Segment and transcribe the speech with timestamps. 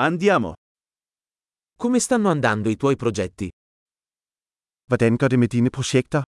[0.00, 0.52] Andiamo.
[1.74, 3.48] Come stanno andando i tuoi progetti?
[4.86, 6.22] Hvordan går det med dine projekter?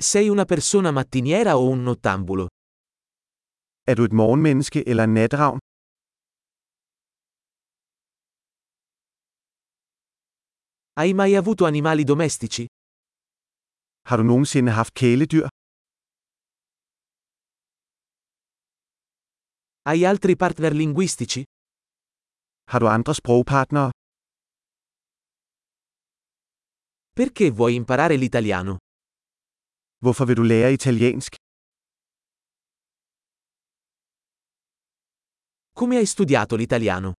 [0.00, 2.46] Sei una persona mattiniera o un nottambulo?
[3.86, 5.58] Er du et morgenmenneske eller en natravn?
[11.00, 12.64] Hai mai avuto animali domestici?
[14.08, 15.48] Har du nogensinde haft kæledyr?
[19.88, 21.42] Hai altri partner linguistici?
[22.70, 23.90] Har du andre sprogpartnere?
[27.12, 28.76] Perché vuoi imparare l'italiano?
[30.02, 31.34] Hvorfor vil du lære italiensk?
[35.72, 37.12] Come hai studiato l'italiano?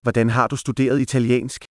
[0.00, 1.64] Hvordan har du studeret italiensk?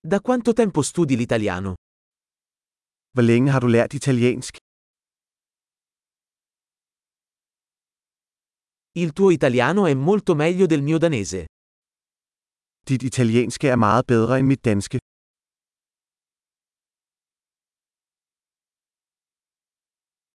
[0.00, 1.74] Da quanto tempo studi l'italiano?
[3.14, 4.54] Hvor længe har du lært italiensk?
[9.02, 11.40] Il tuo italiano è molto meglio del mio danese.
[12.88, 14.98] Dit italienske er meget bedre end mit danske.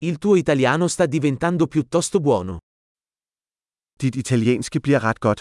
[0.08, 2.58] Il tuo italiano sta diventando piuttosto buono.
[4.00, 5.40] Dit italienske bliver ret godt.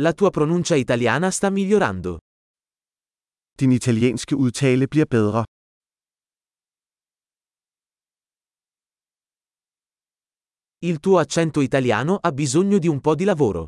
[0.00, 2.18] La tua pronuncia italiana sta migliorando.
[3.60, 5.40] Din italienske udtale bliver bedre.
[10.88, 13.62] Il tuo accento italiano ha bisogno di un po' di lavoro.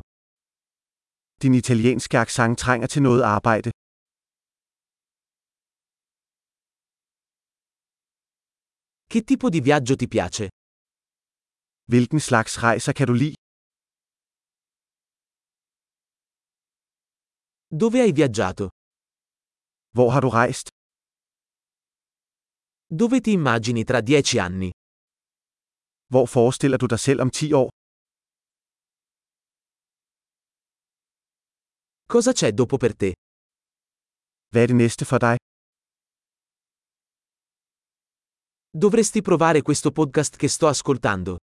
[1.43, 3.69] Din italienske accent trænger til noget arbejde.
[9.11, 10.45] Che tipo di viaggio ti piace?
[11.91, 13.35] Hvilken slags rejser kan du lide?
[17.81, 18.65] Dove hai viaggiato?
[19.97, 20.67] Hvor har du rejst?
[22.99, 24.69] Dove ti immagini tra dieci anni?
[26.13, 27.69] Hvor forestiller du dig selv om 10 år?
[32.13, 33.09] Cosa c'è dopo per te?
[34.51, 35.35] Hvad er det næste for dig?
[38.83, 41.37] Dovresti provare questo podcast che sto ascoltando.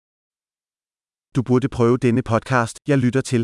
[1.35, 3.43] Du burde prøve denne podcast, jeg lytter til.